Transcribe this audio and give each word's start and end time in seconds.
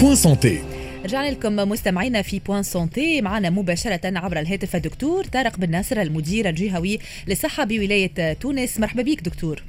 Point 0.00 0.14
Santé 0.14 0.58
رجعنا 1.04 1.30
لكم 1.30 1.56
مستمعينا 1.56 2.22
في 2.22 2.40
Point 2.46 2.62
Santé 2.62 3.22
معنا 3.22 3.50
مباشرة 3.50 4.00
عبر 4.04 4.40
الهاتف 4.40 4.76
الدكتور 4.76 5.24
طارق 5.24 5.58
بن 5.58 5.70
ناصر 5.70 6.00
المدير 6.00 6.48
الجهوي 6.48 6.98
للصحة 7.26 7.64
بولاية 7.64 8.32
تونس. 8.32 8.80
مرحبا 8.80 9.02
بك 9.02 9.20
دكتور. 9.20 9.62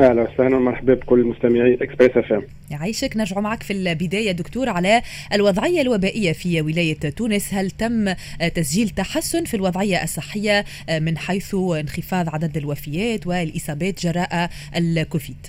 أهلا 0.00 0.22
وسهلا 0.22 0.56
ومرحبا 0.56 0.94
بكل 0.94 1.24
مستمعي 1.24 1.74
Express 1.74 2.16
FM 2.16 2.42
يعيشك. 2.70 3.16
نرجع 3.16 3.40
معك 3.40 3.62
في 3.62 3.72
البداية 3.72 4.32
دكتور 4.32 4.68
على 4.68 5.02
الوضعية 5.32 5.80
الوبائية 5.80 6.32
في 6.32 6.62
ولاية 6.62 6.98
تونس. 6.98 7.54
هل 7.54 7.70
تم 7.70 8.14
تسجيل 8.54 8.88
تحسن 8.88 9.44
في 9.44 9.54
الوضعية 9.54 10.02
الصحية 10.02 10.64
من 11.00 11.18
حيث 11.18 11.54
انخفاض 11.54 12.28
عدد 12.28 12.56
الوفيات 12.56 13.26
والإصابات 13.26 14.00
جراء 14.00 14.50
الكوفيد؟ 14.76 15.46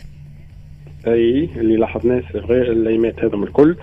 أي 1.07 1.49
اللي 1.55 1.77
لاحظناه 1.77 2.23
غير 2.33 2.71
الايامات 2.71 3.19
هذم 3.19 3.43
الكل. 3.43 3.75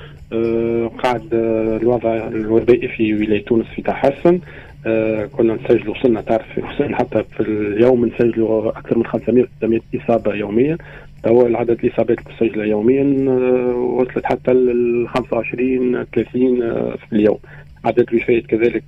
قاعد 1.03 1.35
آه 1.35 1.77
الوضع 1.77 2.29
الوبائي 2.29 2.89
في 2.89 3.15
ولاية 3.15 3.45
تونس 3.45 3.67
في 3.77 3.83
تحسن. 3.83 4.41
آه 4.87 5.25
كنا 5.27 5.55
نسجلوا 5.65 5.95
وصلنا 5.97 6.21
تعرف 6.21 6.61
حتى 6.81 7.25
في 7.37 7.41
اليوم 7.41 8.05
نسجلوا 8.07 8.69
أكثر 8.69 8.99
من 8.99 9.07
500 9.07 9.47
600 9.59 9.81
إصابة 9.95 10.35
يوميا. 10.35 10.79
هو 11.27 11.47
العدد 11.47 11.85
الإصابات 11.85 12.19
المسجله 12.27 12.65
يوميا 12.65 13.27
آه 13.29 13.77
وصلت 13.77 14.27
حتى 14.27 14.53
ل 14.53 15.07
25 15.09 16.05
30 16.15 16.63
آه 16.63 16.97
في 16.97 17.13
اليوم. 17.13 17.39
عدد 17.85 18.07
الوفيات 18.13 18.47
كذلك 18.47 18.83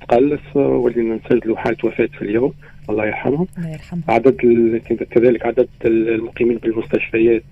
تقلص 0.00 0.56
ولينا 0.56 1.18
نسجلوا 1.26 1.56
حالة 1.56 1.76
وفاة 1.84 2.08
في 2.18 2.22
اليوم. 2.22 2.52
الله 2.90 3.06
يرحمهم 3.06 3.46
الله 3.58 3.70
يرحمهم 3.70 4.02
عدد 4.08 4.36
كذلك 5.10 5.46
عدد 5.46 5.68
المقيمين 5.84 6.56
بالمستشفيات 6.58 7.42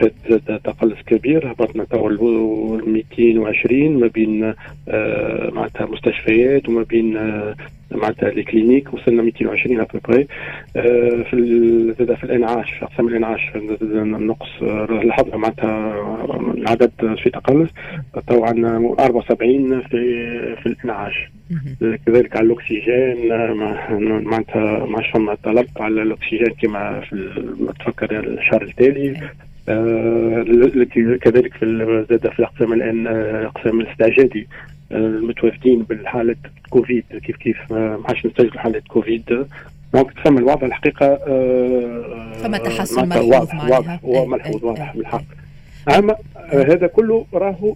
شهد 0.00 0.12
زاد 0.30 0.60
تقلص 0.64 1.02
كبير. 1.06 1.52
هبطنا 1.52 1.84
تو 1.84 2.08
220 2.86 4.00
ما 4.00 4.06
بين 4.06 4.54
معناتها 5.54 5.86
مستشفيات 5.86 6.68
وما 6.68 6.82
بين 6.82 7.14
معناتها 7.90 8.30
les 8.30 8.42
cliniques 8.42 8.94
وصلنا 8.94 9.22
220 9.22 9.80
à 9.80 9.86
peu 9.86 10.03
près 10.03 10.26
في 11.24 11.94
زاد 11.98 12.14
في 12.14 12.24
الإنعاش 12.24 12.70
في 12.70 12.84
أقسام 12.84 13.08
الإنعاش. 13.08 13.40
نقص 14.02 14.62
لاحظنا 15.04 15.36
معناتها 15.36 15.94
العدد 16.54 17.16
في 17.22 17.30
تقلص. 17.30 17.70
تو 18.26 18.44
عندنا 18.44 18.76
74 18.98 19.80
في 19.80 19.90
في 20.62 20.66
الإنعاش. 20.66 21.28
كذلك 22.06 22.36
على 22.36 22.46
الأكسجين 22.46 23.28
معناتها 24.24 24.86
ما 24.86 25.02
فما 25.14 25.34
طلب 25.44 25.66
على 25.76 26.02
الأكسجين 26.02 26.54
كما 26.62 27.00
في 27.00 27.44
تفكر 27.78 28.20
الشهر 28.20 28.62
التالي. 28.62 29.20
آه 29.68 30.44
كذلك 31.22 31.54
في 31.54 32.04
زاد 32.10 32.28
في 32.28 32.38
الأقسام 32.38 32.72
الآن 32.72 33.06
أقسام 33.46 33.80
الاستعجالي. 33.80 34.46
المتواجدين 34.92 35.82
بالحالة 35.82 36.36
كوفيد 36.70 37.04
كيف 37.24 37.36
كيف 37.36 37.72
ما 37.72 38.02
عادش 38.08 38.26
نستجلوا 38.26 38.58
حالة 38.58 38.82
كوفيد. 38.88 39.46
donc 39.94 40.12
تفهم 40.12 40.38
الوضع 40.38 40.66
الحقيقة 40.66 41.06
آه 41.06 42.32
فما 42.42 42.58
تحسن 42.58 43.08
ملحوظ 43.08 43.24
واضح 43.32 43.64
واضح 43.70 43.98
هو 44.04 44.26
ملحوظ 44.26 44.64
واضح 44.64 44.96
بالحق. 44.96 45.24
اما 45.88 46.16
هذا 46.52 46.86
كله 46.86 47.26
راهو 47.34 47.74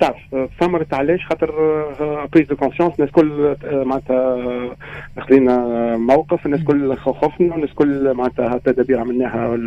تعرف 0.00 0.16
ثمرت 0.60 0.94
علاش 0.94 1.26
خاطر 1.26 1.52
prise 2.32 2.46
de 2.46 2.56
conscience 2.56 2.94
الناس 2.94 3.10
كل 3.10 3.56
معناتها 3.64 4.36
خذينا 5.18 5.96
موقف 5.96 6.46
الناس 6.46 6.60
كل 6.60 6.96
خفنا 6.96 7.54
الناس 7.54 7.70
كل 7.70 8.14
معناتها 8.14 8.54
التدابير 8.54 9.00
عملناها 9.00 9.58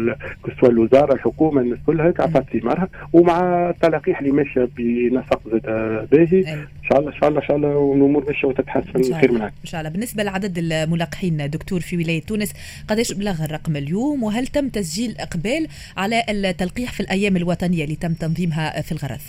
سواء 0.59 0.71
الوزارة 0.71 1.13
الحكومة 1.13 1.61
الناس 1.61 1.79
كلها 1.85 2.13
عطت 2.19 2.57
ثمارها 2.59 2.89
ومع 3.13 3.69
التلقيح 3.69 4.19
اللي 4.19 4.31
ماشية 4.31 4.69
بنسق 4.77 5.41
زاد 5.51 6.07
باهي. 6.11 6.53
إن 6.53 6.89
شاء 6.89 6.99
الله 6.99 7.11
إن 7.11 7.15
شاء 7.19 7.29
الله 7.29 7.41
إن 7.41 7.47
شاء 7.47 7.57
الله 7.57 7.75
والأمور 7.75 8.25
ماشية 8.27 8.47
وتتحسن 8.47 9.13
خير 9.13 9.31
من 9.31 9.41
هيك 9.41 9.51
إن 9.63 9.65
شاء 9.65 9.81
الله. 9.81 9.91
بالنسبة 9.91 10.23
لعدد 10.23 10.57
الملقحين 10.57 11.49
دكتور 11.49 11.79
في 11.79 11.97
ولاية 11.97 12.21
تونس 12.21 12.53
قداش 12.87 13.13
بلغ 13.13 13.45
الرقم 13.45 13.75
اليوم؟ 13.75 14.23
وهل 14.23 14.47
تم 14.47 14.69
تسجيل 14.69 15.15
إقبال 15.19 15.67
على 15.97 16.23
التلقيح 16.29 16.91
في 16.91 16.99
الأيام 16.99 17.34
الوطنية 17.37 17.83
اللي 17.83 17.95
تم 17.95 18.13
تنظيمها 18.13 18.81
في 18.81 18.91
الغرض 18.91 19.19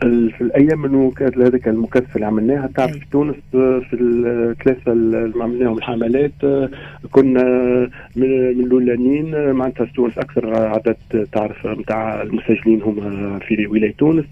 في 0.00 0.40
الأيام 0.40 0.84
المكافئ 0.84 1.42
هذاك 1.42 1.68
المكثف 1.68 2.14
اللي 2.16 2.26
عملناها. 2.26 2.70
تعرف 2.76 2.92
في 2.92 3.06
تونس 3.12 3.34
في 3.52 3.96
الثلاثه 4.00 4.92
اللي 4.92 5.42
عملناهم 5.42 5.78
الحملات 5.78 6.32
كنا 7.10 7.42
من 8.16 8.24
الأولانيين 8.50 9.52
معناتها 9.52 9.86
في 9.86 9.92
تونس 9.92 10.18
أكثر 10.18 10.54
عدد 10.54 10.96
تعرف 11.32 11.66
نتاع 11.66 12.22
المسجلين 12.22 12.82
هما 12.82 13.38
في 13.38 13.66
ولاية 13.66 13.94
تونس. 13.98 14.24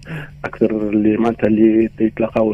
أكثر 0.45 0.89
اللي 0.89 1.17
معناتها 1.17 1.47
اللي 1.47 1.89
يتلقاو 1.99 2.53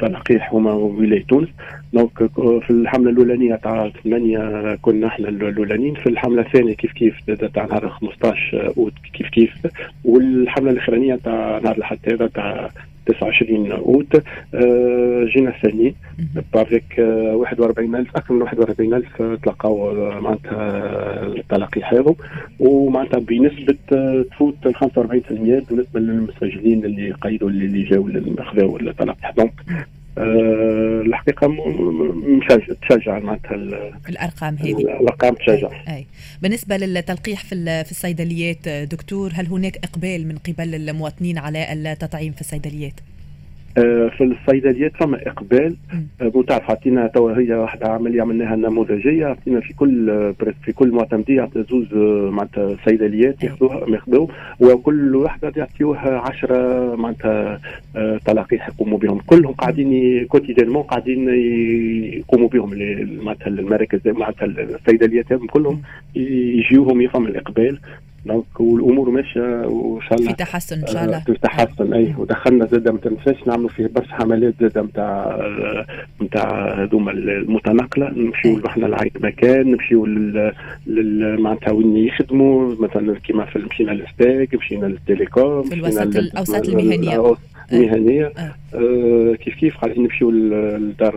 تلقيح 0.00 0.54
هما 0.54 0.72
ولايه 0.72 1.24
تونس. 1.24 1.48
donc 1.92 2.18
في 2.36 2.70
الحملة 2.70 3.10
الأولانية 3.10 3.54
تاع 3.54 3.90
ثمانية 4.04 4.74
كنا 4.82 5.06
إحنا 5.06 5.28
الأولانيين. 5.28 5.94
في 5.94 6.08
الحملة 6.08 6.42
الثانية 6.42 6.74
كيف 6.74 6.92
كيف 6.92 7.30
تاع 7.54 7.66
نهار 7.66 7.88
15 7.88 8.72
أوت 8.78 8.92
كيف 9.12 9.28
كيف. 9.28 9.52
والحملة 10.04 10.70
الأخرانية 10.70 11.18
تاع 11.24 11.58
نهار 11.64 11.76
الحد 11.78 11.98
هذا 12.12 12.26
تاع 12.26 12.47
29 13.06 13.72
أوت 13.72 14.22
آه 14.54 15.24
جينا 15.34 15.50
الثاني 15.56 15.94
ب 16.54 16.63
avec 16.63 17.00
آه 17.00 17.34
41000 17.36 18.16
أكثر 18.16 18.34
من 18.34 18.42
41000 18.42 19.22
تلقاو 19.42 19.94
معناتها 20.20 21.26
التلقيح 21.26 21.92
هذا 21.92 22.14
ومعناتها 22.60 23.18
بنسبة 23.20 23.76
تفوت 24.30 24.68
45% 24.68 24.90
بالنسبة 25.70 26.00
للمسجلين 26.00 26.84
اللي 26.84 27.12
قيدوا 27.12 27.50
اللي 27.50 27.82
جاوا 27.82 28.08
اللي 28.08 28.42
خذاو 28.44 28.76
التلقيح 28.76 29.30
donc 29.30 29.52
أه 30.18 31.02
الحقيقة 31.06 31.48
مشجع 32.26 32.74
تشجع 32.88 33.18
معناتها 33.18 33.54
الأرقام 34.08 34.54
هذه. 34.54 34.72
الأرقام 34.72 35.34
تشجع. 35.34 35.70
أي. 35.88 36.06
بالنسبة 36.42 36.76
للتلقيح 36.76 37.44
في 37.44 37.84
في 37.84 37.90
الصيدليات 37.90 38.68
دكتور 38.68 39.32
هل 39.34 39.46
هناك 39.46 39.76
إقبال 39.76 40.28
من 40.28 40.38
قبل 40.38 40.74
المواطنين 40.74 41.38
على 41.38 41.72
التطعيم 41.72 42.32
في 42.32 42.40
الصيدليات؟ 42.40 43.00
في 44.16 44.20
الصيدليات 44.20 44.92
فما 44.96 45.18
إقبال. 45.26 45.76
تعرف 46.48 46.70
عطينا 46.70 47.06
تو 47.06 47.28
هي 47.28 47.54
واحدة 47.54 47.88
عملية 47.88 48.22
عملناها 48.22 48.56
نموذجية. 48.56 49.26
عطينا 49.26 49.60
في 49.60 49.74
كل 49.74 50.06
في 50.62 50.72
كل 50.72 50.90
معتمدية 50.90 51.48
زوز 51.70 51.94
معناتها 52.32 52.76
صيدليات 52.84 53.44
ياخذوها 53.44 53.90
ياخذوا 53.90 54.26
وكل 54.60 55.16
واحدة 55.16 55.52
يعطيوها 55.56 56.18
10 56.18 56.96
معناتها 56.96 57.60
تلقيح 58.26 58.68
يقوموا 58.68 58.98
بهم. 58.98 59.18
كلهم 59.18 59.52
قاعدين 59.52 60.24
quotidiennement 60.24 60.82
قاعدين 60.82 61.28
يقوموا 62.18 62.48
بهم. 62.48 62.70
معناتها 63.24 63.48
المراكز 63.48 64.00
معناتها 64.06 64.44
الصيدليات 64.44 65.32
كلهم 65.32 65.82
يجيوهم 66.14 67.00
يفهم 67.00 67.26
الإقبال. 67.26 67.78
donc 68.26 68.60
والأمور 68.60 69.10
ماشية 69.10 69.66
وإن 69.66 70.00
شاء 70.02 70.18
الله. 70.18 70.30
في 70.30 70.36
تحسن 70.36 70.80
إن 70.80 70.86
شاء 70.86 71.04
الله. 71.04 71.18
في 71.20 71.34
تحسن 71.42 71.92
أي. 71.92 72.14
ودخلنا 72.18 72.66
زاد 72.66 72.88
ما 72.88 72.98
تنساش 72.98 73.46
نعملوا 73.46 73.68
فيه 73.68 73.86
برشا 73.86 74.14
حملات 74.14 74.54
زاد 74.60 74.78
نتاع 74.78 75.38
نتاع 76.22 76.74
هذوما 76.82 77.12
المتنقلة. 77.12 78.10
نمشيو 78.10 78.60
إحنا 78.66 78.86
لعيد 78.86 79.12
مكان 79.20 79.70
نمشيو 79.70 80.06
لل 80.06 81.40
معناتها 81.40 81.70
وين 81.72 81.96
يخدموا 81.96 82.74
مثلا 82.80 83.18
كيما 83.18 83.44
في 83.44 83.58
مشينا 83.58 83.90
لل 83.90 84.11
STEG 84.11 84.54
مشينا 84.54 84.86
للتليكوم 84.86 85.62
في 85.62 85.74
الوسط 85.74 86.16
الأوساط 86.16 86.68
المهنية. 86.68 87.34
المهنيه 87.72 88.32
آه. 88.38 88.54
آه 88.74 89.34
كيف 89.34 89.54
كيف 89.54 89.76
قاعدين 89.76 90.02
نمشيو 90.02 90.30
لدار 90.30 91.14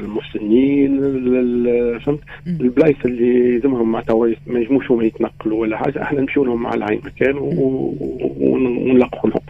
المسنين 0.00 1.00
فهمت؟ 1.98 2.20
البلايص 2.46 2.96
اللي 3.04 3.54
يلزمهم 3.54 3.92
معناتها 3.92 4.30
ما 4.46 4.60
يجموش 4.60 4.90
هما 4.90 5.04
يتنقلوا 5.04 5.60
ولا 5.60 5.76
حاجة 5.76 6.02
إحنا 6.02 6.20
نمشيو 6.20 6.44
لهم 6.44 6.66
على 6.66 6.84
عين 6.84 7.00
مكان 7.04 7.34
ونلقحوا 8.40 9.30
لهم. 9.30 9.40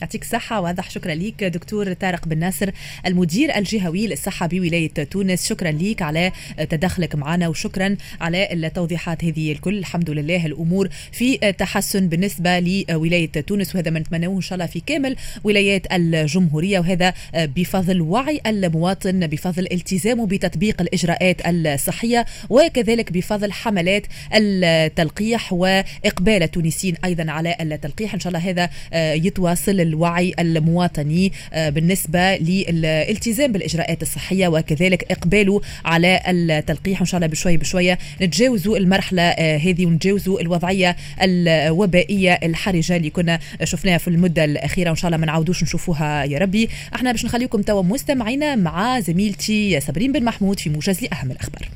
يعطيك 0.00 0.22
الصحة 0.22 0.60
واضح 0.60 0.90
شكرا 0.90 1.14
ليك 1.14 1.44
دكتور 1.44 1.92
طارق 1.92 2.28
بن 2.28 2.38
ناصر 2.38 2.70
المدير 3.06 3.56
الجهوي 3.56 4.06
للصحة 4.06 4.46
بولاية 4.46 4.88
تونس. 4.88 5.48
شكرا 5.48 5.70
ليك 5.70 6.02
على 6.02 6.32
تدخلك 6.70 7.14
معنا 7.14 7.48
وشكرا 7.48 7.96
على 8.20 8.52
التوضيحات 8.52 9.24
هذه 9.24 9.52
الكل. 9.52 9.78
الحمد 9.78 10.10
لله 10.10 10.46
الأمور 10.46 10.88
في 11.12 11.36
تحسن 11.52 12.08
بالنسبة 12.08 12.58
لولاية 12.58 13.30
تونس 13.30 13.74
وهذا 13.74 13.90
ما 13.90 13.98
نتمنوه 13.98 14.36
إن 14.36 14.40
شاء 14.40 14.54
الله 14.54 14.66
في 14.66 14.80
كامل 14.80 15.16
ولايات 15.44 15.92
الجمهورية 15.92 16.78
وهذا 16.78 17.14
بفضل 17.34 18.00
وعي 18.00 18.40
المواطن 18.46 19.26
بفضل 19.26 19.66
التزامه 19.72 20.26
بتطبيق 20.26 20.80
الإجراءات 20.82 21.40
الصحية 21.46 22.26
وكذلك 22.50 23.12
بفضل 23.12 23.52
حملات 23.52 24.06
التلقيح 24.34 25.52
وإقبال 25.52 26.42
التونسيين 26.42 26.94
أيضا 27.04 27.30
على 27.30 27.56
التلقيح. 27.60 28.14
إن 28.14 28.20
شاء 28.20 28.28
الله 28.28 28.50
هذا 28.50 28.70
يتواصل 29.14 29.85
الوعي 29.86 30.34
المواطني 30.38 31.32
بالنسبة 31.56 32.36
للالتزام 32.36 33.52
بالإجراءات 33.52 34.02
الصحية 34.02 34.48
وكذلك 34.48 35.12
إقباله 35.12 35.60
على 35.84 36.20
التلقيح. 36.26 37.00
ان 37.00 37.06
شاء 37.06 37.18
الله 37.18 37.26
بشوي 37.26 37.56
بشوية 37.56 37.98
نتجاوزوا 38.22 38.76
المرحلة 38.76 39.30
هذه 39.56 39.86
ونتجاوزوا 39.86 40.40
الوضعية 40.40 40.96
الوبائية 41.22 42.32
الحرجة 42.32 42.96
اللي 42.96 43.10
كنا 43.10 43.38
شفناها 43.64 43.98
في 43.98 44.08
المدة 44.08 44.44
الأخيرة. 44.44 44.88
وإن 44.88 44.96
شاء 44.96 45.08
الله 45.08 45.18
ما 45.18 45.26
نعاودوش 45.26 45.62
نشوفوها 45.62 46.24
يا 46.24 46.38
ربي. 46.38 46.68
أحنا 46.94 47.12
باش 47.12 47.24
نخليكم 47.24 47.62
توا 47.62 47.82
مستمعينا 47.82 48.54
مع 48.54 49.00
زميلتي 49.00 49.80
صابرين 49.80 50.12
بن 50.12 50.24
محمود 50.24 50.60
في 50.60 50.70
موجز 50.70 51.02
لأهم 51.02 51.30
الأخبار. 51.30 51.68